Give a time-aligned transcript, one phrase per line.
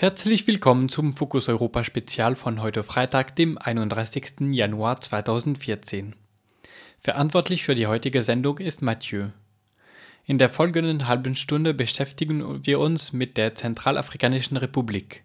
[0.00, 4.50] Herzlich willkommen zum Fokus Europa Spezial von heute Freitag, dem 31.
[4.50, 6.16] Januar 2014.
[6.98, 9.26] Verantwortlich für die heutige Sendung ist Mathieu.
[10.24, 15.22] In der folgenden halben Stunde beschäftigen wir uns mit der Zentralafrikanischen Republik.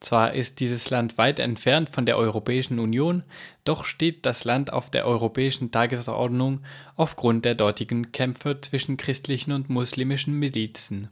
[0.00, 3.22] Zwar ist dieses Land weit entfernt von der Europäischen Union,
[3.62, 6.64] doch steht das Land auf der europäischen Tagesordnung
[6.96, 11.10] aufgrund der dortigen Kämpfe zwischen christlichen und muslimischen Milizen.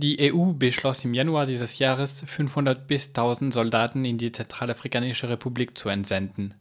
[0.00, 5.76] Die EU beschloss im Januar dieses Jahres 500 bis 1000 Soldaten in die Zentralafrikanische Republik
[5.76, 6.54] zu entsenden.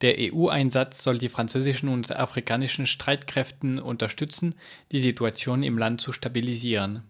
[0.00, 4.54] Der EU-Einsatz soll die französischen und afrikanischen Streitkräften unterstützen,
[4.90, 7.02] die Situation im Land zu stabilisieren.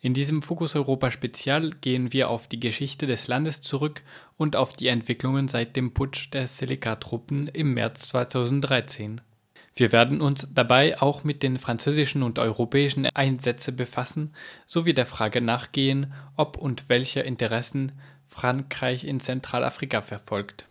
[0.00, 4.02] In diesem Fokus Europa Spezial gehen wir auf die Geschichte des Landes zurück
[4.38, 9.20] und auf die Entwicklungen seit dem Putsch der Seleka-Truppen im März 2013.
[9.78, 14.34] Wir werden uns dabei auch mit den französischen und europäischen Einsätzen befassen,
[14.66, 17.92] sowie der Frage nachgehen, ob und welche Interessen
[18.26, 20.66] Frankreich in Zentralafrika verfolgt.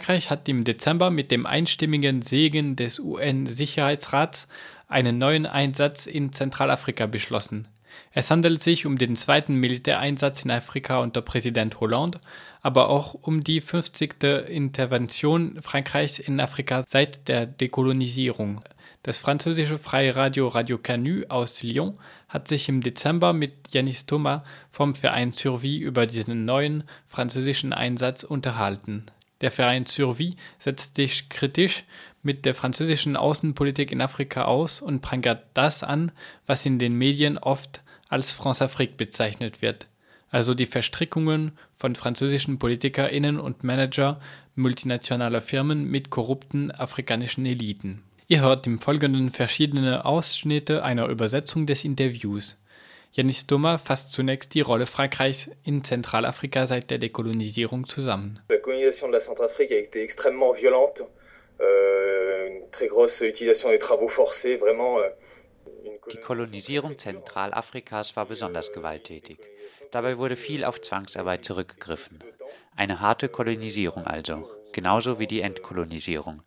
[0.00, 4.48] Frankreich hat im Dezember mit dem einstimmigen Segen des UN-Sicherheitsrats
[4.88, 7.68] einen neuen Einsatz in Zentralafrika beschlossen.
[8.10, 12.18] Es handelt sich um den zweiten Militäreinsatz in Afrika unter Präsident Hollande,
[12.62, 14.24] aber auch um die 50.
[14.48, 18.62] Intervention Frankreichs in Afrika seit der Dekolonisierung.
[19.02, 24.40] Das französische freie Radio Radio Canu aus Lyon hat sich im Dezember mit Yanis Thomas
[24.70, 29.04] vom Verein Survie über diesen neuen französischen Einsatz unterhalten.
[29.40, 31.84] Der Verein Survie setzt sich kritisch
[32.22, 36.12] mit der französischen Außenpolitik in Afrika aus und prangert das an,
[36.46, 39.86] was in den Medien oft als France-Afrique bezeichnet wird,
[40.30, 44.20] also die Verstrickungen von französischen PolitikerInnen und Manager
[44.56, 48.02] multinationaler Firmen mit korrupten afrikanischen Eliten.
[48.28, 52.56] Ihr hört im Folgenden verschiedene Ausschnitte einer Übersetzung des Interviews.
[53.12, 58.38] Yanis Thomas fasst zunächst die Rolle Frankreichs in Zentralafrika seit der Dekolonisierung zusammen.
[58.48, 61.02] La colonisation de la Centrafrique a été extrêmement violente,
[61.60, 65.00] euh, une très grosse utilisation des travaux forcés, vraiment.
[65.00, 65.10] Euh,
[66.12, 69.38] die Kolonisierung Zentralafrikas war besonders gewalttätig.
[69.90, 72.20] Dabei wurde viel auf Zwangsarbeit zurückgegriffen.
[72.76, 76.42] Eine harte Kolonisierung also, genauso wie die Entkolonisierung.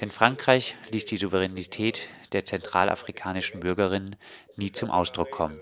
[0.00, 4.14] Denn Frankreich ließ die Souveränität der zentralafrikanischen Bürgerinnen
[4.56, 5.60] nie zum Ausdruck kommen.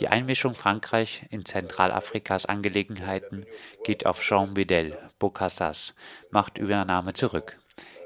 [0.00, 3.44] Die Einmischung Frankreich in Zentralafrikas Angelegenheiten
[3.82, 5.96] geht auf Jean Bedel, Bocassas,
[6.30, 7.58] Machtübernahme zurück.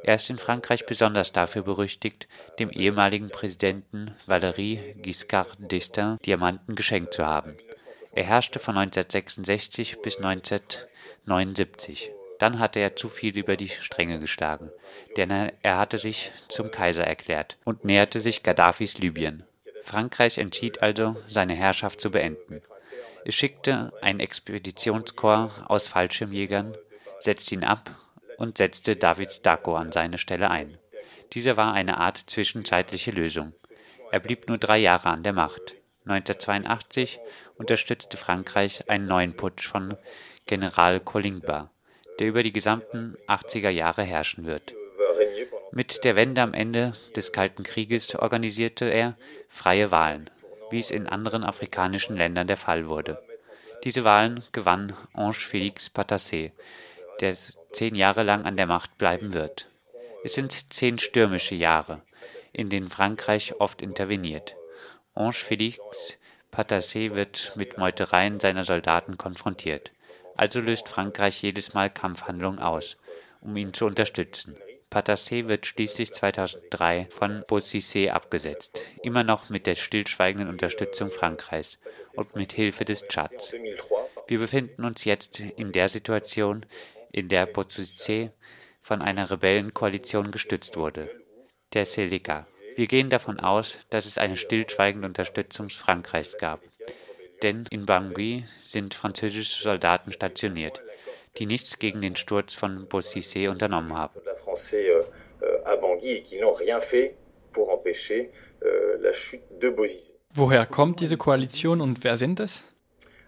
[0.03, 7.13] Er ist in Frankreich besonders dafür berüchtigt, dem ehemaligen Präsidenten Valéry Giscard d'Estaing Diamanten geschenkt
[7.13, 7.55] zu haben.
[8.13, 12.11] Er herrschte von 1966 bis 1979.
[12.39, 14.71] Dann hatte er zu viel über die Stränge geschlagen,
[15.17, 19.45] denn er hatte sich zum Kaiser erklärt und näherte sich Gaddafis Libyen.
[19.83, 22.63] Frankreich entschied also, seine Herrschaft zu beenden.
[23.25, 26.77] Es schickte ein Expeditionskorps aus Fallschirmjägern,
[27.19, 27.91] setzte ihn ab
[28.39, 30.79] und setzte David Daco an seine Stelle ein.
[31.33, 33.53] Dieser war eine Art zwischenzeitliche Lösung.
[34.11, 35.75] Er blieb nur drei Jahre an der Macht.
[36.05, 37.21] 1982
[37.57, 39.97] unterstützte Frankreich einen neuen Putsch von
[40.47, 41.71] General Kolingba,
[42.19, 44.75] der über die gesamten 80er Jahre herrschen wird.
[45.75, 49.17] Mit der Wende am Ende des Kalten Krieges organisierte er
[49.49, 50.29] freie Wahlen,
[50.71, 53.23] wie es in anderen afrikanischen Ländern der Fall wurde.
[53.83, 56.51] Diese Wahlen gewann Ange Félix Patassé,
[57.21, 57.35] der
[57.73, 59.67] zehn Jahre lang an der Macht bleiben wird.
[60.25, 62.03] Es sind zehn stürmische Jahre,
[62.53, 64.57] in denen Frankreich oft interveniert.
[65.15, 65.79] Ange Félix
[66.53, 69.91] Patassé wird mit Meutereien seiner Soldaten konfrontiert.
[70.37, 72.99] Also löst Frankreich jedes Mal Kampfhandlungen aus,
[73.41, 74.55] um ihn zu unterstützen.
[74.93, 81.79] Patassé wird schließlich 2003 von Bozizé abgesetzt, immer noch mit der stillschweigenden Unterstützung Frankreichs
[82.15, 83.55] und mit Hilfe des Tschads.
[84.27, 86.67] Wir befinden uns jetzt in der Situation,
[87.11, 88.33] in der Bozizé
[88.83, 91.09] von einer Rebellenkoalition gestützt wurde,
[91.73, 92.47] der Seleka.
[92.77, 96.61] Wir gehen davon aus, dass es eine stillschweigende Unterstützung Frankreichs gab,
[97.43, 100.83] denn in Bangui sind französische Soldaten stationiert,
[101.39, 104.21] die nichts gegen den Sturz von Bozizé unternommen haben.
[104.53, 107.17] Français euh, à Bangui et qui n'ont rien fait
[107.53, 108.31] pour empêcher
[108.65, 110.13] euh, la chute de Bozizé.
[110.35, 112.73] Woher kommt diese Koalition und wer sind es?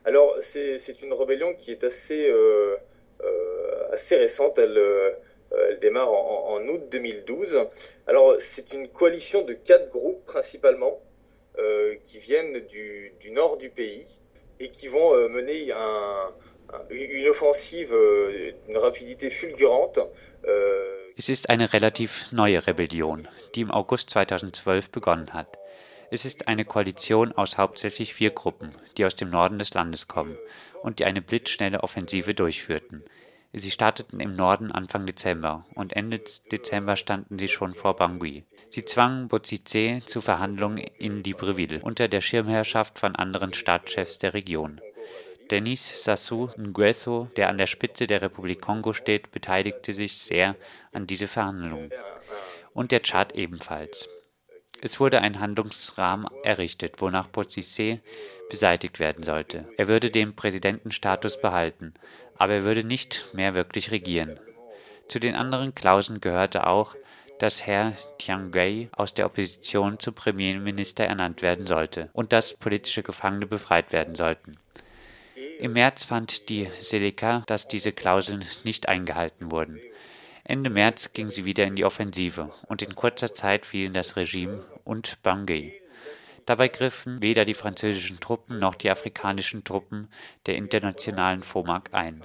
[0.04, 2.76] Alors, c'est une rébellion qui est assez, euh,
[3.22, 4.58] euh, assez récente.
[4.58, 5.10] Elle, euh,
[5.68, 7.58] elle démarre en, en août 2012.
[8.06, 11.00] Alors, c'est une coalition de quatre groupes principalement
[11.58, 14.06] euh, qui viennent du, du nord du pays
[14.60, 16.32] et qui vont euh, mener un,
[16.72, 19.98] un- une offensive euh, d'une rapidité fulgurante.
[20.46, 25.46] euh, Es ist eine relativ neue Rebellion, die im August 2012 begonnen hat.
[26.10, 30.36] Es ist eine Koalition aus hauptsächlich vier Gruppen, die aus dem Norden des Landes kommen
[30.82, 33.04] und die eine blitzschnelle Offensive durchführten.
[33.52, 36.20] Sie starteten im Norden Anfang Dezember und Ende
[36.50, 38.42] Dezember standen sie schon vor Bangui.
[38.68, 44.80] Sie zwangen Bozizé zu Verhandlungen in Libreville unter der Schirmherrschaft von anderen Staatschefs der Region.
[45.50, 50.56] Denis Sassou Nguesso, der an der Spitze der Republik Kongo steht, beteiligte sich sehr
[50.92, 51.90] an diese Verhandlungen.
[52.72, 54.08] Und der Tschad ebenfalls.
[54.80, 58.00] Es wurde ein Handlungsrahmen errichtet, wonach Bozizé
[58.50, 59.66] beseitigt werden sollte.
[59.76, 61.94] Er würde den Präsidentenstatus behalten,
[62.36, 64.38] aber er würde nicht mehr wirklich regieren.
[65.08, 66.96] Zu den anderen Klauseln gehörte auch,
[67.38, 73.46] dass Herr Tianguei aus der Opposition zum Premierminister ernannt werden sollte und dass politische Gefangene
[73.46, 74.52] befreit werden sollten.
[75.58, 79.80] Im März fand die Seleka, dass diese Klauseln nicht eingehalten wurden.
[80.44, 84.64] Ende März ging sie wieder in die Offensive und in kurzer Zeit fielen das Regime
[84.84, 85.72] und Bangui.
[86.44, 90.10] Dabei griffen weder die französischen Truppen noch die afrikanischen Truppen
[90.46, 92.22] der internationalen FOMAC ein.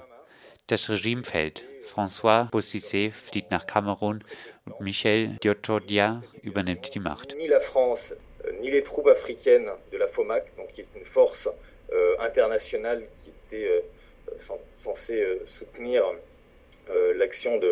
[0.66, 1.64] Das Regime fällt.
[1.84, 4.22] François Bozizé flieht nach Kamerun
[4.66, 7.34] und Michel Diotodia übernimmt die Macht.
[7.36, 8.16] Ni la France,
[8.60, 11.48] ni les troupes africaines de la FOMAC, donc qui est une force
[12.20, 13.80] internationale qui était euh,
[14.38, 16.02] cen- censée euh, soutenir
[16.90, 17.66] euh, l'action de,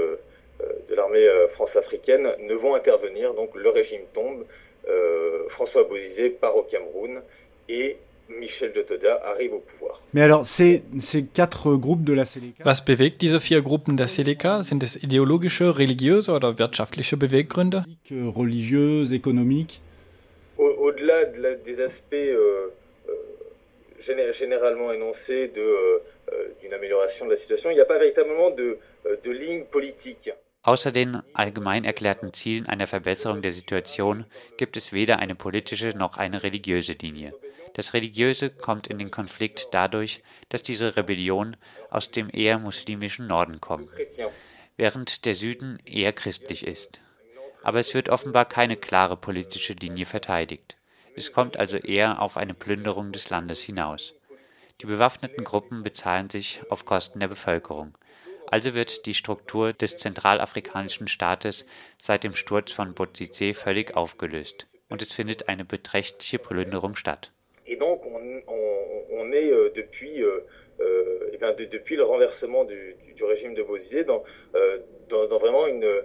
[0.60, 3.34] euh, de l'armée euh, france-africaine, ne vont intervenir.
[3.34, 4.44] Donc le régime tombe,
[4.88, 7.20] euh, François Bozizé part au Cameroun
[7.68, 7.96] et
[8.28, 10.02] Michel Djotoda arrive au pouvoir.
[10.12, 14.08] Mais alors, ces, ces quatre groupes de la Seleka, Was bewegt diese vier Gruppen der
[14.08, 14.62] Seleka?
[14.64, 17.84] Sind es ideologische, religiöse oder wirtschaftliche Beweggründe?
[18.12, 19.80] euh, religieuses, économiques,
[20.58, 22.70] Au- Au-delà de des aspects euh, euh,
[24.00, 26.00] généralement énoncés de, euh,
[26.60, 30.30] d'une amélioration de la situation, il n'y a pas véritablement de, euh, de ligne politique.
[30.62, 36.18] Außer den allgemein erklärten Zielen einer Verbesserung der Situation gibt es weder eine politische noch
[36.18, 37.32] eine religiöse Linie.
[37.74, 41.56] Das Religiöse kommt in den Konflikt dadurch, dass diese Rebellion
[41.90, 43.88] aus dem eher muslimischen Norden kommt,
[44.76, 47.00] während der Süden eher christlich ist.
[47.62, 50.77] Aber es wird offenbar keine klare politische Linie verteidigt.
[51.16, 54.14] Es kommt also eher auf eine Plünderung des Landes hinaus.
[54.80, 57.96] Die bewaffneten Gruppen bezahlen sich auf Kosten der Bevölkerung.
[58.46, 61.66] Also wird die Struktur des zentralafrikanischen Staates
[62.00, 67.32] seit dem Sturz von Bozizé völlig aufgelöst und es findet eine beträchtliche Plünderung statt.
[67.66, 70.40] Et donc, on, on- on est euh, depuis, euh,
[70.80, 74.22] euh, eh ben, de- depuis le renversement du, du- du régime de Bozizé dans,
[74.54, 76.02] euh, dans, dans vraiment une, euh,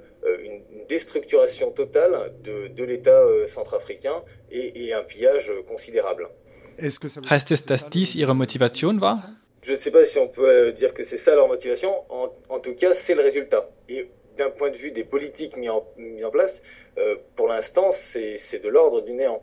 [0.48, 6.30] une déstructuration totale de, de l'État euh, centrafricain et, et un pillage euh, considérable.
[6.78, 9.18] est-ce que ça Heißt dass dies ihre Motivation war?
[9.62, 11.92] Je ne sais pas si on peut euh, dire que c'est ça leur motivation.
[12.10, 13.70] En, en tout cas, c'est le résultat.
[13.88, 16.62] Et d'un point de vue des politiques mis en, mis en place,
[16.98, 19.42] euh, pour l'instant, c'est de l'ordre du néant.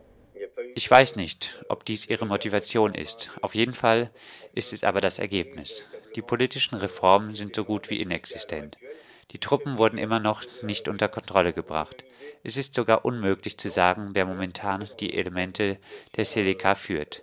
[0.75, 3.31] Ich weiß nicht, ob dies ihre Motivation ist.
[3.43, 4.11] Auf jeden Fall
[4.55, 5.87] ist es aber das Ergebnis.
[6.17, 8.77] Die politischen Reformen sind so gut wie inexistent.
[9.31, 12.05] Die Truppen wurden immer noch nicht unter Kontrolle gebracht.
[12.43, 15.79] Es ist sogar unmöglich zu sagen, wer momentan die Elemente
[16.17, 17.23] der Seleka führt.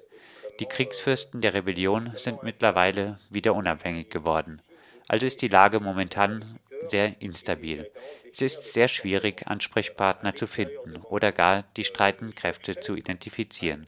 [0.60, 4.62] Die Kriegsfürsten der Rebellion sind mittlerweile wieder unabhängig geworden.
[5.08, 7.90] Also ist die Lage momentan sehr instabil.
[8.32, 13.88] Es ist sehr schwierig, Ansprechpartner zu finden oder gar die streitenden Kräfte zu identifizieren.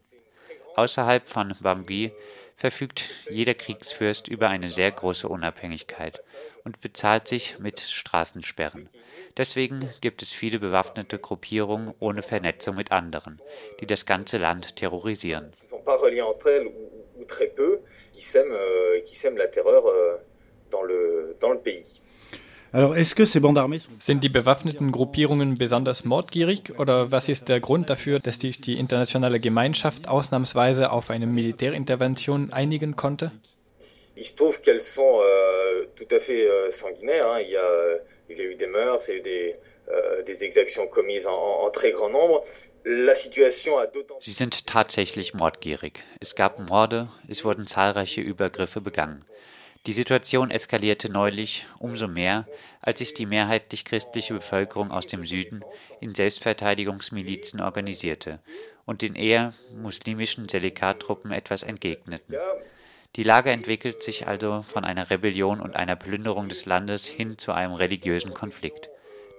[0.75, 2.12] Außerhalb von Bangui
[2.55, 6.22] verfügt jeder Kriegsfürst über eine sehr große Unabhängigkeit
[6.63, 8.89] und bezahlt sich mit Straßensperren.
[9.38, 13.41] Deswegen gibt es viele bewaffnete Gruppierungen ohne Vernetzung mit anderen,
[13.79, 15.53] die das ganze Land terrorisieren.
[22.71, 28.77] Sind die bewaffneten Gruppierungen besonders mordgierig oder was ist der Grund dafür, dass sich die
[28.77, 33.31] internationale Gemeinschaft ausnahmsweise auf eine Militärintervention einigen konnte?
[34.15, 37.25] Il se trouve qu'elles sont euh, tout à fait euh, sanguinaires.
[37.31, 37.39] Hein.
[37.39, 37.99] Il, y a,
[38.29, 39.55] il, y a, eu des meurtres, il y a eu des,
[39.88, 42.43] euh, des exactions commises en, en, très grand nombre.
[42.83, 43.85] La situation a
[44.19, 46.03] Sie sind tatsächlich mordgierig.
[46.19, 49.23] Es gab Morde, es wurden zahlreiche Übergriffe begangen.
[49.86, 52.45] Die Situation eskalierte neulich umso mehr,
[52.81, 55.63] als sich die mehrheitlich christliche Bevölkerung aus dem Süden
[56.01, 58.39] in Selbstverteidigungsmilizen organisierte
[58.86, 62.36] und den eher muslimischen Seleka-Truppen etwas entgegneten.
[63.15, 67.53] Die Lage entwickelt sich also von einer Rebellion und einer Plünderung des Landes hin zu
[67.53, 68.89] einem religiösen Konflikt.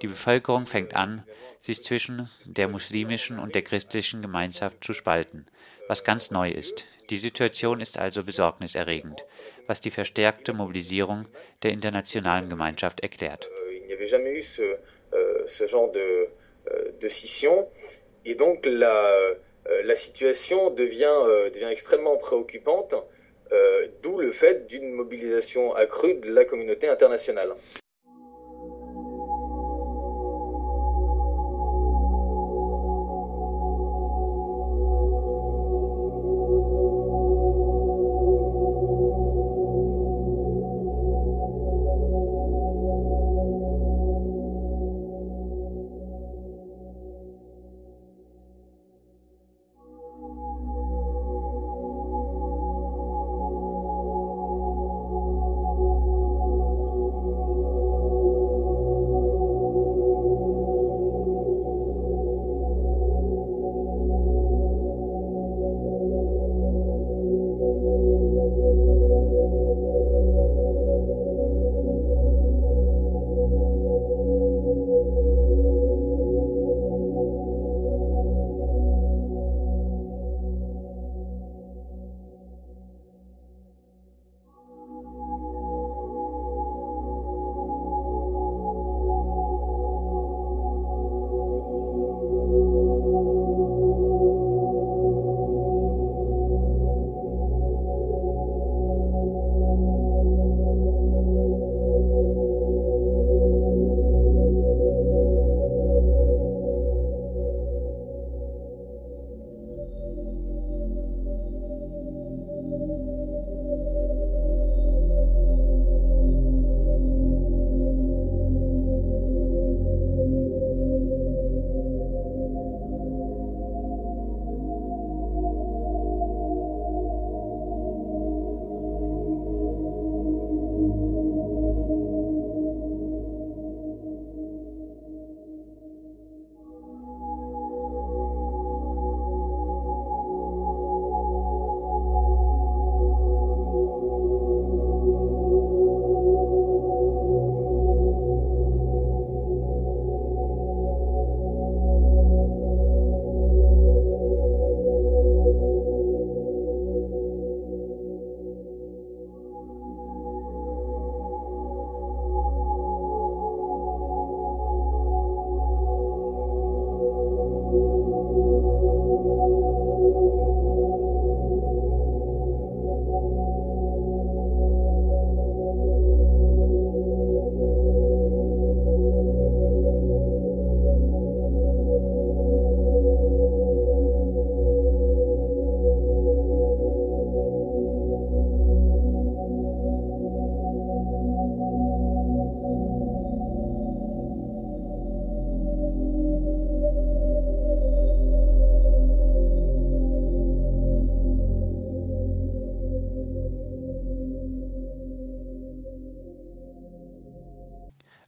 [0.03, 1.25] Die Bevölkerung fängt an,
[1.61, 5.47] sich zwischen der muslimischen und der christlichen Gemeinschaft zu spalten,
[5.89, 6.87] was ganz neu ist.
[7.11, 9.27] Die Situation ist also besorgniserregend,
[9.67, 11.27] was die verstärkte Mobilisierung
[11.63, 13.51] der internationalen Gemeinschaft erklärt.
[18.25, 19.13] Et donc la,
[19.67, 22.95] euh, la situation devient, euh, devient extrêmement préoccupante.
[23.53, 27.55] Euh, d'où le fait d'une mobilisation accrue de la communauté internationale.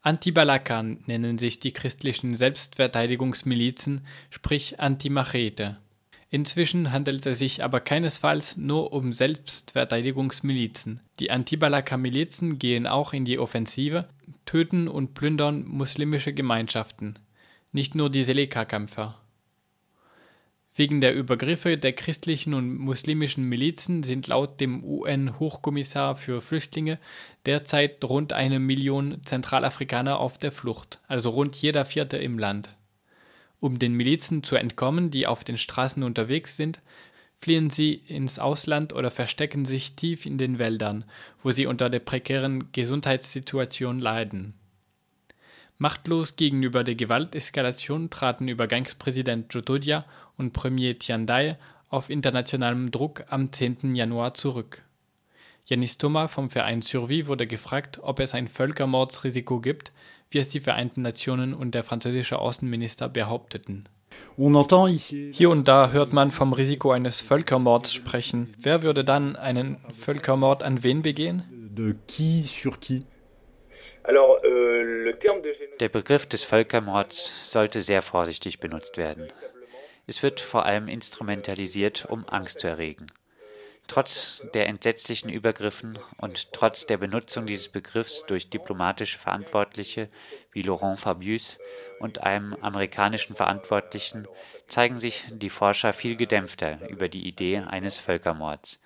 [0.05, 5.79] Anti-Balakan nennen sich die christlichen Selbstverteidigungsmilizen, sprich Anti-Machete.
[6.29, 11.01] Inzwischen handelt es sich aber keinesfalls nur um Selbstverteidigungsmilizen.
[11.21, 14.09] Die Anti-Balaka-Milizen gehen auch in die Offensive,
[14.45, 17.21] töten und plündern muslimische Gemeinschaften,
[17.71, 19.22] nicht nur die Seleka-Kämpfer.
[20.75, 26.99] Wegen der Übergriffe der christlichen und muslimischen Milizen sind laut dem UN-Hochkommissar für Flüchtlinge
[27.45, 32.71] derzeit rund eine Million Zentralafrikaner auf der Flucht, also rund jeder Vierte im Land.
[33.61, 36.81] Um den Milizen zu entkommen, die auf den Straßen unterwegs sind,
[37.39, 41.05] fliehen sie ins Ausland oder verstecken sich tief in den Wäldern,
[41.43, 44.55] wo sie unter der prekären Gesundheitssituation leiden.
[45.83, 50.05] Machtlos gegenüber der Gewalteskalation traten Übergangspräsident Jotodia
[50.39, 51.57] und Premier Tianday
[51.89, 53.97] auf internationalem Druck am 10.
[53.97, 54.85] Januar zurück.
[55.67, 59.91] Janis Thomas vom Verein Survie wurde gefragt, ob es ein Völkermordsrisiko gibt,
[60.31, 63.89] wie es die Vereinten Nationen und der französische Außenminister behaupteten.
[64.37, 68.55] Hier und da hört man vom Risiko eines Völkermords sprechen.
[68.57, 71.43] Wer würde dann einen Völkermord an wen begehen?
[71.75, 73.01] De qui sur qui
[73.73, 79.29] Euh, Der Begriff des Völkermords sollte sehr vorsichtig benutzt werden.
[80.07, 83.07] Es wird vor allem instrumentalisiert, um Angst zu erregen.
[83.87, 90.09] Trotz der entsetzlichen Übergriffen und trotz der Benutzung dieses Begriffs durch diplomatische Verantwortliche
[90.51, 91.59] wie Laurent Fabius
[92.01, 94.27] und einem amerikanischen Verantwortlichen
[94.67, 98.81] zeigen sich die Forscher viel gedämpfter über die Idee eines Völkermords.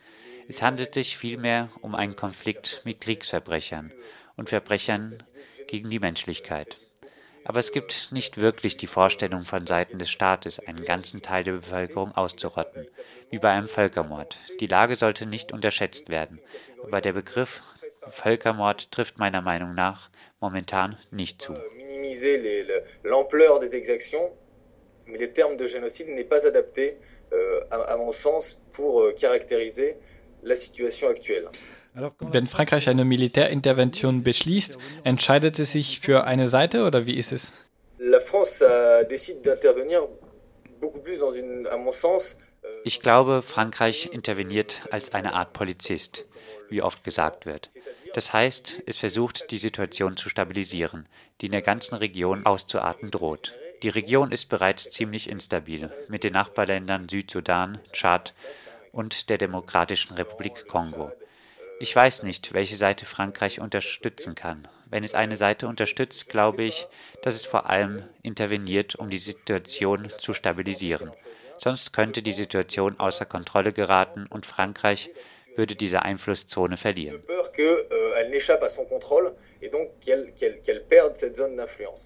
[0.48, 3.92] Es handelt sich vielmehr um einen Konflikt mit Kriegsverbrechern
[4.36, 5.18] und Verbrechern
[5.66, 6.78] gegen die Menschlichkeit.
[7.44, 11.52] Aber es gibt nicht wirklich die Vorstellung von Seiten des Staates, einen ganzen Teil der
[11.52, 12.88] Bevölkerung auszurotten,
[13.30, 14.36] wie bei einem Völkermord.
[14.58, 16.40] Die Lage sollte nicht unterschätzt werden,
[16.82, 17.62] aber der Begriff
[18.08, 21.54] Völkermord trifft meiner Meinung nach momentan nicht zu.
[27.32, 27.96] euh, euh,
[30.56, 31.48] situation.
[32.20, 37.64] Wenn Frankreich eine Militärintervention beschließt, entscheidet es sich für eine Seite oder wie ist es?
[42.02, 46.26] Sens, euh, ich glaube, Frankreich interveniert als eine Art Polizist,
[46.68, 47.70] wie oft gesagt wird.
[48.12, 51.08] Das heißt, es versucht, die Situation zu stabilisieren,
[51.40, 53.54] die in der ganzen Region auszuarten droht.
[53.82, 58.34] Die Region ist bereits ziemlich instabil, mit den Nachbarländern Südsudan, Tschad
[58.92, 61.10] und der Demokratischen Republik Kongo.
[61.78, 64.66] Ich weiß nicht, welche Seite Frankreich unterstützen kann.
[64.88, 66.86] Wenn es eine Seite unterstützt, glaube ich,
[67.22, 71.10] dass es vor allem interveniert, um die Situation zu stabilisieren.
[71.58, 75.10] Sonst könnte die Situation außer Kontrolle geraten und Frankreich
[75.54, 77.22] würde diese Einflusszone verlieren.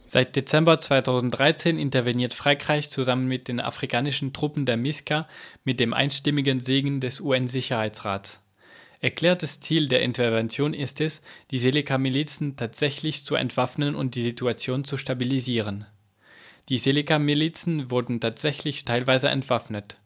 [0.09, 5.28] Seit Dezember 2013 interveniert Frankreich zusammen mit den afrikanischen Truppen der MISCA
[5.64, 8.40] mit dem einstimmigen Segen des UN-Sicherheitsrats.
[9.02, 14.98] Erklärtes Ziel der Intervention ist es, die Seleka-Milizen tatsächlich zu entwaffnen und die Situation zu
[14.98, 15.86] stabilisieren.
[16.68, 19.96] Die Seleka-Milizen wurden tatsächlich teilweise entwaffnet.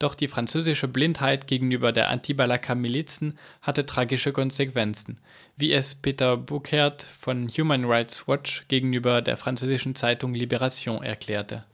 [0.00, 5.20] Doch die französische Blindheit gegenüber der Anti-Balaka-Milizen hatte tragische Konsequenzen,
[5.56, 11.64] wie es Peter Buchert von Human Rights Watch gegenüber der französischen Zeitung Libération erklärte.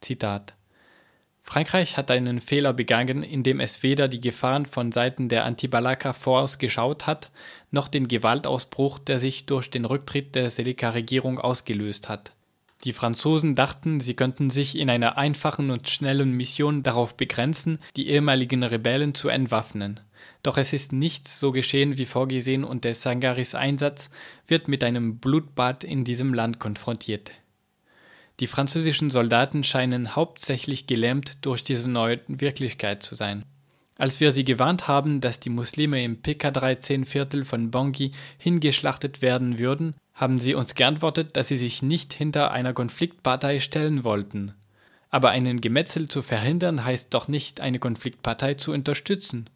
[0.00, 0.54] Zitat
[1.42, 7.06] Frankreich hat einen Fehler begangen, indem es weder die Gefahren von Seiten der Anti-Balaka vorausgeschaut
[7.06, 7.30] hat,
[7.70, 12.32] noch den Gewaltausbruch, der sich durch den Rücktritt der Seleka-Regierung ausgelöst hat.
[12.84, 18.08] Die Franzosen dachten, sie könnten sich in einer einfachen und schnellen Mission darauf begrenzen, die
[18.08, 20.00] ehemaligen Rebellen zu entwaffnen.
[20.42, 24.10] Doch es ist nichts so geschehen wie vorgesehen und der Sangaris Einsatz
[24.48, 27.32] wird mit einem Blutbad in diesem Land konfrontiert.
[28.42, 33.44] Die französischen Soldaten scheinen hauptsächlich gelähmt durch diese neue Wirklichkeit zu sein.
[33.96, 39.94] Als wir sie gewarnt haben, dass die Muslime im PK-13-Viertel von Bangui hingeschlachtet werden würden,
[40.12, 44.54] haben sie uns geantwortet, dass sie sich nicht hinter einer Konfliktpartei stellen wollten.
[45.08, 49.50] Aber einen Gemetzel zu verhindern heißt doch nicht, eine Konfliktpartei zu unterstützen.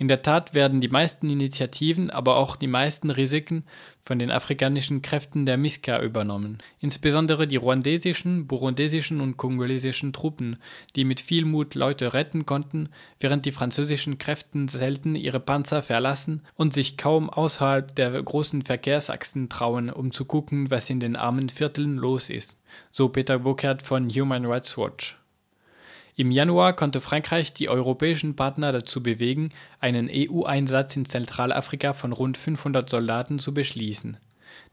[0.00, 3.64] In der Tat werden die meisten Initiativen, aber auch die meisten Risiken
[4.00, 10.56] von den afrikanischen Kräften der MISCA übernommen, insbesondere die ruandesischen, burundesischen und kongolesischen Truppen,
[10.96, 12.88] die mit viel Mut Leute retten konnten,
[13.20, 19.50] während die französischen Kräfte selten ihre Panzer verlassen und sich kaum außerhalb der großen Verkehrsachsen
[19.50, 22.56] trauen, um zu gucken, was in den armen Vierteln los ist,
[22.90, 25.19] so Peter Burkhardt von Human Rights Watch.
[26.20, 32.36] Im Januar konnte Frankreich die europäischen Partner dazu bewegen, einen EU-Einsatz in Zentralafrika von rund
[32.36, 34.18] 500 Soldaten zu beschließen.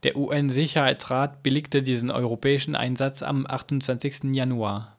[0.03, 4.35] Der UN-Sicherheitsrat billigte diesen europäischen Einsatz am 28.
[4.35, 4.97] Januar.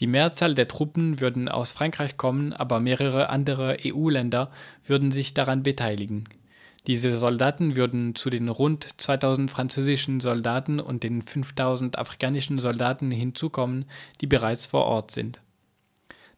[0.00, 4.50] Die Mehrzahl der Truppen würden aus Frankreich kommen, aber mehrere andere EU-Länder
[4.86, 6.28] würden sich daran beteiligen.
[6.88, 13.86] Diese Soldaten würden zu den rund 2000 französischen Soldaten und den 5000 afrikanischen Soldaten hinzukommen,
[14.20, 15.40] die bereits vor Ort sind.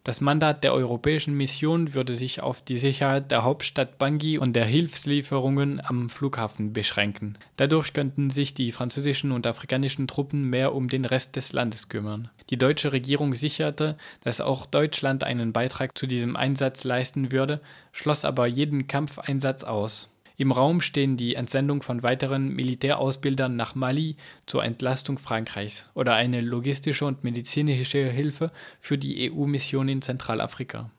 [0.04, 4.64] Das Mandat der europäischen Mission würde sich auf die Sicherheit der Hauptstadt Bangui und der
[4.64, 7.38] Hilfslieferungen am Flughafen beschränken.
[7.56, 12.30] Dadurch könnten sich die französischen und afrikanischen Truppen mehr um den Rest des Landes kümmern.
[12.50, 17.60] Die deutsche Regierung sicherte, dass auch Deutschland einen Beitrag zu diesem Einsatz leisten würde,
[17.92, 20.11] schloss aber jeden Kampfeinsatz aus.
[20.36, 24.16] Im Raum stehen die Entsendung von weiteren Militärausbildern nach Mali
[24.46, 30.90] zur Entlastung Frankreichs oder eine logistische und medizinische Hilfe für die EU-Mission in Zentralafrika.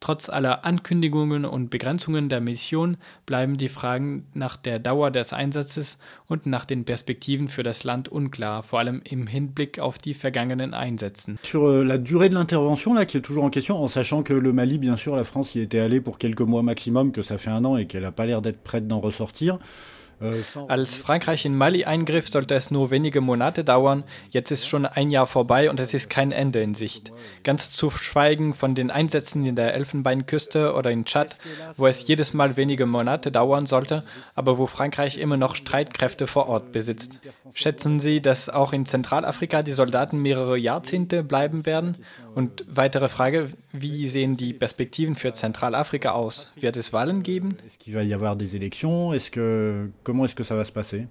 [0.00, 5.98] Trotz aller Ankündigungen und Begrenzungen der Mission bleiben die Fragen nach der Dauer des Einsatzes
[6.26, 10.72] und nach den Perspektiven für das Land unklar, vor allem im Hinblick auf die vergangenen
[10.72, 11.36] Einsätze.
[11.42, 14.32] Sur euh, la durée de l'intervention, là, qui est toujours en question, en sachant que
[14.32, 17.38] le Mali, bien sûr, la France y était allée pour quelques mois maximum, que ça
[17.38, 19.58] fait un an et qu'elle n'a pas l'air d'être prête d'en ressortir.
[20.68, 24.04] Als Frankreich in Mali eingriff, sollte es nur wenige Monate dauern.
[24.30, 27.12] Jetzt ist schon ein Jahr vorbei und es ist kein Ende in Sicht.
[27.44, 31.36] Ganz zu schweigen von den Einsätzen in der Elfenbeinküste oder in Tschad,
[31.76, 34.04] wo es jedes Mal wenige Monate dauern sollte,
[34.34, 37.20] aber wo Frankreich immer noch Streitkräfte vor Ort besitzt.
[37.54, 41.96] Schätzen Sie, dass auch in Zentralafrika die Soldaten mehrere Jahrzehnte bleiben werden?
[42.38, 46.52] Und weitere Frage, wie sehen die Perspektiven für Zentralafrika aus?
[46.54, 47.58] Wird es Wahlen geben?
[47.66, 49.10] Est-ce qu'il va y avoir des élections?
[49.32, 51.08] Que comment est-ce que ça va se passer?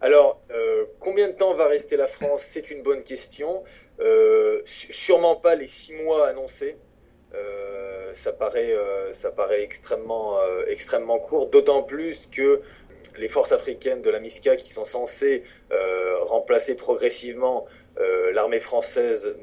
[0.00, 2.42] Alors, euh, combien de temps va rester la France?
[2.42, 3.62] C'est une bonne question.
[4.00, 6.76] Euh, sûrement pas les six mois annoncés.
[7.36, 12.62] Euh, ça paraît, euh, ça paraît extrêmement, euh, extrêmement court, d'autant plus que
[13.16, 17.66] les forces africaines de la MISCA qui sont censées euh, remplacer progressivement
[18.32, 19.34] l'armée française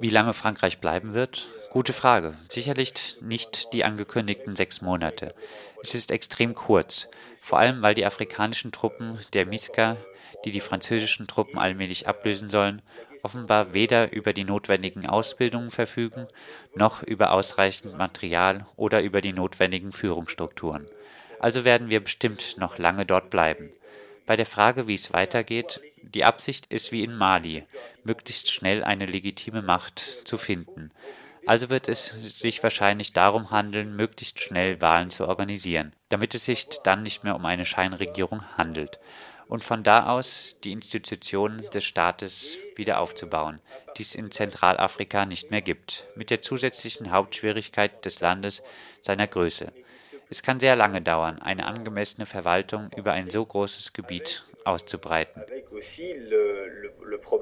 [0.00, 1.48] Wie lange Frankreich bleiben wird?
[1.70, 2.34] Gute Frage.
[2.48, 5.34] Sicherlich nicht die angekündigten sechs Monate.
[5.82, 7.08] Es ist extrem kurz,
[7.40, 9.96] vor allem weil die afrikanischen Truppen der MISCA,
[10.44, 12.82] die die französischen Truppen allmählich ablösen sollen,
[13.22, 16.26] offenbar weder über die notwendigen Ausbildungen verfügen,
[16.74, 20.86] noch über ausreichend Material oder über die notwendigen Führungsstrukturen.
[21.38, 23.70] Also werden wir bestimmt noch lange dort bleiben.
[24.30, 27.64] Bei der Frage, wie es weitergeht, die Absicht ist wie in Mali,
[28.04, 30.92] möglichst schnell eine legitime Macht zu finden.
[31.46, 36.68] Also wird es sich wahrscheinlich darum handeln, möglichst schnell Wahlen zu organisieren, damit es sich
[36.84, 39.00] dann nicht mehr um eine Scheinregierung handelt
[39.48, 43.58] und von da aus die Institutionen des Staates wieder aufzubauen,
[43.96, 48.62] die es in Zentralafrika nicht mehr gibt, mit der zusätzlichen Hauptschwierigkeit des Landes
[49.00, 49.72] seiner Größe.
[50.32, 55.42] Es kann sehr lange dauern, eine angemessene Verwaltung über ein so großes Gebiet auszubreiten.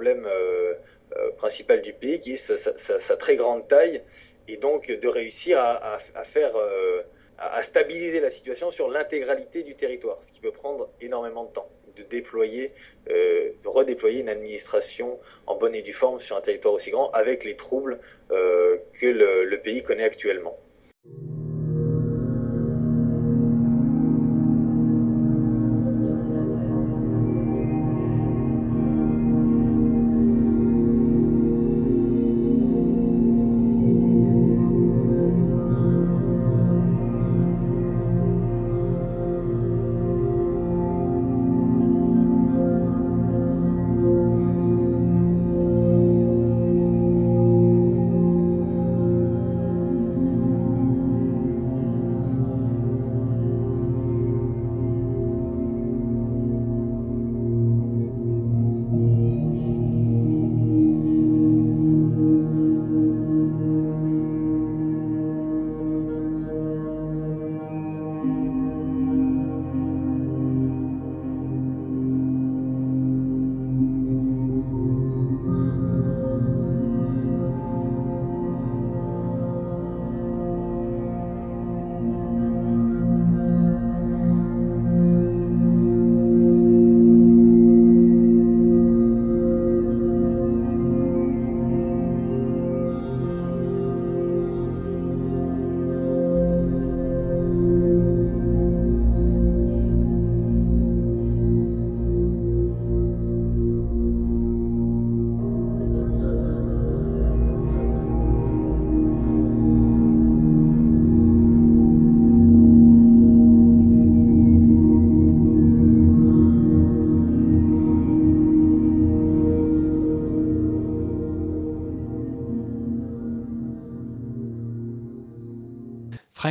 [0.01, 0.75] Euh,
[1.17, 4.03] euh, principal du pays qui est sa, sa, sa très grande taille
[4.47, 7.03] et donc de réussir à, à, à faire euh,
[7.39, 11.69] à stabiliser la situation sur l'intégralité du territoire, ce qui peut prendre énormément de temps
[11.97, 12.73] de déployer,
[13.11, 17.11] euh, de redéployer une administration en bonne et due forme sur un territoire aussi grand
[17.11, 20.57] avec les troubles euh, que le, le pays connaît actuellement.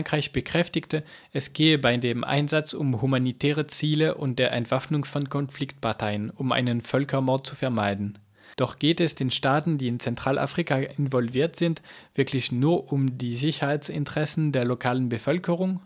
[0.07, 6.29] Frankreich bekräftigte, es gehe bei dem Einsatz um humanitäre Ziele und der Entwaffnung von Konfliktparteien,
[6.29, 8.17] um einen Völkermord zu vermeiden.
[8.55, 11.81] Doch geht es den Staaten, die in Zentralafrika involviert sind,
[12.15, 15.81] wirklich nur um die Sicherheitsinteressen der lokalen Bevölkerung?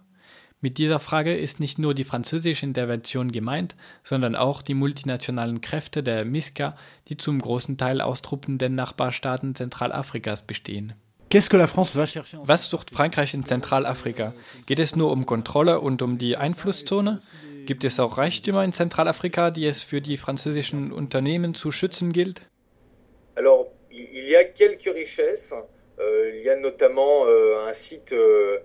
[0.60, 6.04] Mit dieser Frage ist nicht nur die französische Intervention gemeint, sondern auch die multinationalen Kräfte
[6.04, 10.94] der MISCA, die zum großen Teil aus Truppen der Nachbarstaaten Zentralafrikas bestehen.
[11.34, 14.34] Was sucht Frankreich in Zentralafrika?
[14.66, 17.22] Geht es nur um Kontrolle und um die Einflusszone?
[17.66, 22.42] Gibt es auch Reichtümer in Zentralafrika, die es für die französischen Unternehmen zu schützen gilt?
[23.36, 25.54] Alors, il y a quelques richesses.
[25.54, 28.60] Euh, il y a notamment euh, un site, euh,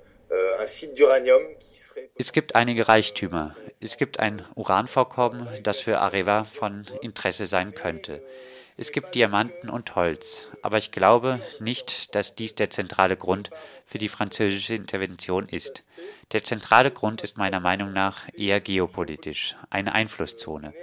[0.60, 1.76] un site d'uranium qui
[2.14, 3.56] es gibt einige Reichtümer.
[3.80, 8.22] Es gibt ein Uranvorkommen, das für Areva von Interesse sein könnte.
[8.78, 13.50] Es gibt Diamanten und Holz, aber ich glaube nicht, dass dies der zentrale Grund
[13.86, 15.82] für die französische Intervention ist.
[16.32, 20.74] Der zentrale Grund ist meiner Meinung nach eher geopolitisch, eine Einflusszone.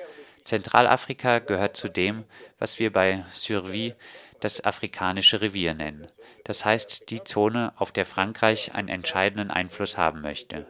[0.43, 2.23] Zentralafrika gehört zu dem,
[2.57, 3.93] was wir bei Survie
[4.39, 6.07] das afrikanische Revier nennen.
[6.45, 10.65] Das heißt die Zone, auf der Frankreich einen entscheidenden Einfluss haben möchte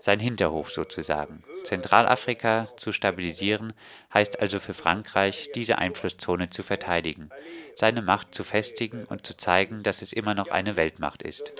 [0.00, 1.42] sein Hinterhof sozusagen.
[1.64, 3.72] Zentralafrika zu stabilisieren
[4.12, 7.30] heißt also für Frankreich, diese Einflusszone zu verteidigen,
[7.74, 11.52] seine Macht zu festigen und zu zeigen, dass es immer noch eine Weltmacht ist.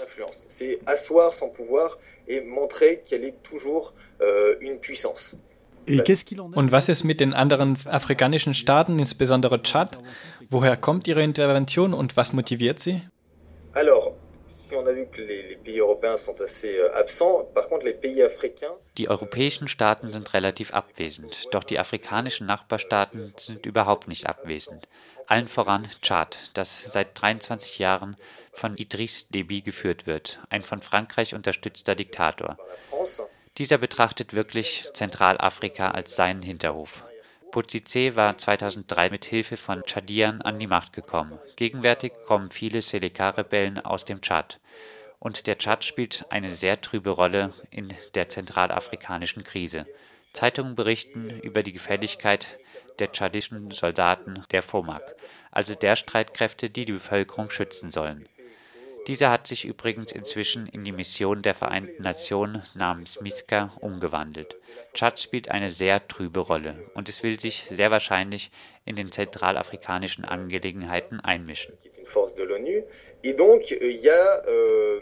[6.54, 9.98] Und was ist mit den anderen afrikanischen Staaten, insbesondere Tschad?
[10.48, 13.02] Woher kommt Ihre Intervention und was motiviert sie?
[13.72, 14.05] Alors,
[18.98, 24.88] die europäischen Staaten sind relativ abwesend, doch die afrikanischen Nachbarstaaten sind überhaupt nicht abwesend.
[25.26, 28.16] Allen voran Tschad, das seit 23 Jahren
[28.52, 32.56] von Idriss Deby geführt wird, ein von Frankreich unterstützter Diktator.
[33.58, 37.05] Dieser betrachtet wirklich Zentralafrika als seinen Hinterhof.
[37.52, 41.38] Bouzize war 2003 mit Hilfe von Tschadiern an die Macht gekommen.
[41.56, 44.60] Gegenwärtig kommen viele Seleka-Rebellen aus dem Tschad.
[45.18, 49.86] Und der Tschad spielt eine sehr trübe Rolle in der zentralafrikanischen Krise.
[50.32, 52.58] Zeitungen berichten über die Gefälligkeit
[52.98, 55.16] der tschadischen Soldaten der FOMAC,
[55.50, 58.28] also der Streitkräfte, die die Bevölkerung schützen sollen.
[59.06, 64.56] Dieser hat sich übrigens inzwischen in die Mission der Vereinten Nationen namens MISCA umgewandelt.
[64.94, 68.50] Tschad spielt eine sehr trübe Rolle und es will sich sehr wahrscheinlich
[68.84, 71.78] in den zentralafrikanischen Angelegenheiten einmischen.
[73.22, 75.00] Et donc, il euh,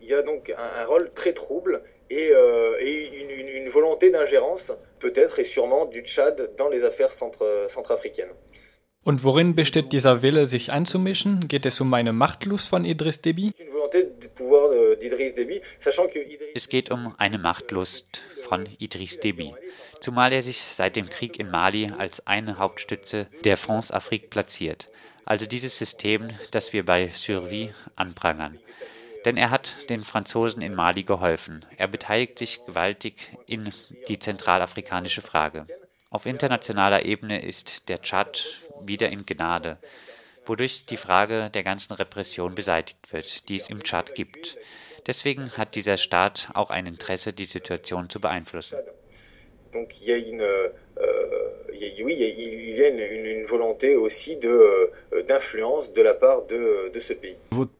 [0.00, 4.10] y a donc un, un rôle très trouble et, euh, et une, une, une volonté
[4.10, 8.34] d'ingérence, peut-être et sûrement du Tchad dans les affaires centre, centrafricaines.
[9.02, 11.48] Und worin besteht dieser Wille, sich einzumischen?
[11.48, 13.52] Geht es um eine Machtlust von Idriss Deby?
[16.54, 19.54] Es geht um eine Machtlust von Idriss Deby,
[20.00, 24.90] zumal er sich seit dem Krieg in Mali als eine Hauptstütze der France Afrique platziert,
[25.24, 28.58] also dieses System, das wir bei Survie anprangern.
[29.24, 31.64] Denn er hat den Franzosen in Mali geholfen.
[31.76, 33.14] Er beteiligt sich gewaltig
[33.46, 33.72] in
[34.08, 35.66] die zentralafrikanische Frage.
[36.10, 39.78] Auf internationaler Ebene ist der Tschad wieder in Gnade,
[40.46, 44.56] wodurch die Frage der ganzen Repression beseitigt wird, die es im Tschad gibt.
[45.06, 48.78] Deswegen hat dieser Staat auch ein Interesse, die Situation zu beeinflussen.
[49.72, 50.72] Donc il y a une, euh,
[51.72, 56.02] il y a, oui, il y a une, une volonté aussi de, euh, d'influence de
[56.02, 57.36] la part de, de ce pays.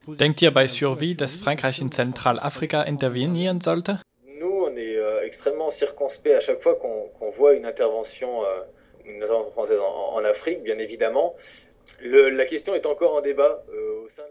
[0.06, 3.98] Denkt ihr bei Survie, dass Frankreich in Zentralafrika intervenieren sollte?
[5.30, 8.62] extrêmement circonspect à chaque fois qu'on qu voit une intervention, euh,
[9.10, 11.34] une intervention française en, en, Afrique, bien évidemment.
[12.02, 12.30] Euh,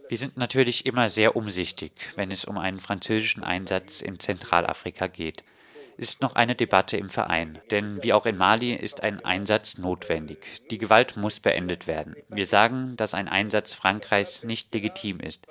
[0.08, 5.44] Wir sind natürlich immer sehr umsichtig, wenn es um einen französischen Einsatz in Zentralafrika geht.
[5.98, 9.78] Es ist noch eine Debatte im Verein, denn wie auch in Mali ist ein Einsatz
[9.78, 10.39] notwendig.
[10.72, 12.15] Die Gewalt muss beendet werden.
[12.30, 15.46] Wir sagen, dass ein Einsatz Frankreichs nicht legitim ist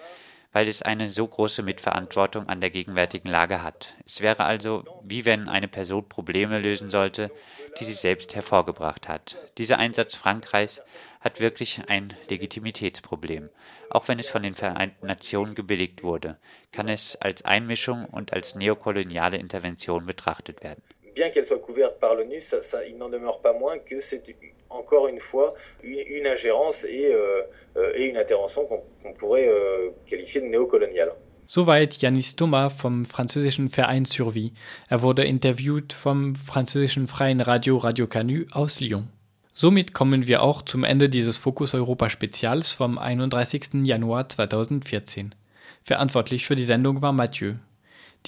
[0.52, 3.94] weil es eine so große Mitverantwortung an der gegenwärtigen Lage hat.
[4.06, 7.30] Es wäre also, wie wenn eine Person Probleme lösen sollte,
[7.78, 9.36] die sie selbst hervorgebracht hat.
[9.58, 10.80] Dieser Einsatz Frankreichs
[11.20, 13.50] hat wirklich ein Legitimitätsproblem.
[13.90, 16.38] Auch wenn es von den Vereinten Nationen gebilligt wurde,
[16.72, 20.82] kann es als Einmischung und als neokoloniale Intervention betrachtet werden.
[21.14, 24.22] Bien qu'elle soit couverte par l'ONU, ça, ça, il n'en demeure pas moins que c'est
[24.70, 27.42] encore une fois une, une ingérence et, euh,
[27.76, 31.12] euh et, une intervention qu'on qu pourrait euh, qualifier de néocoloniale.
[31.46, 34.52] Soweit Yanis Thomas vom französischen Verein Survie.
[34.90, 39.08] Er wurde interviewt vom französischen freien Radio Radio Canu aus Lyon.
[39.54, 43.84] Somit kommen wir auch zum Ende dieses Fokus Europa Spezials vom 31.
[43.84, 45.34] Januar 2014.
[45.82, 47.54] Verantwortlich für die Sendung war Mathieu.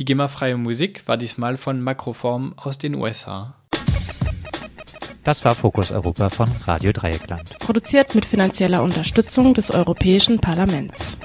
[0.01, 3.53] Die GEMA-freie Musik war diesmal von Makroform aus den USA.
[5.25, 7.59] Das war Fokus Europa von Radio Dreieckland.
[7.59, 11.19] Produziert mit finanzieller Unterstützung des Europäischen Parlaments.